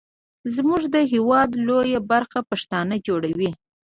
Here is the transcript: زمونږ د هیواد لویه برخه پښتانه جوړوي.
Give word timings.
زمونږ 0.55 0.83
د 0.95 0.97
هیواد 1.13 1.49
لویه 1.67 1.99
برخه 2.11 2.39
پښتانه 2.49 2.95
جوړوي. 3.07 3.51